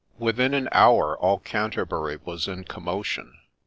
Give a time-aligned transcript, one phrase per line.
[0.17, 3.37] Within an hour all Canterbury was in commotion.